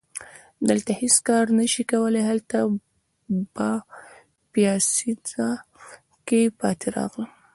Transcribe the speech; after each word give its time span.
دلته 0.69 0.91
هیڅ 1.01 1.15
کار 1.27 1.45
نه 1.57 1.65
شي 1.73 1.83
کولای، 1.91 2.23
هلته 2.29 2.57
په 3.55 3.67
پیاسینزا 4.53 5.49
کي 6.27 6.41
پاتې 6.59 6.87
راغلم. 6.97 7.29